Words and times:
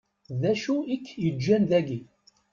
D 0.41 0.43
acu 0.51 0.75
i 0.95 0.97
k-yeǧǧan 1.05 1.63
dagi? 1.69 1.99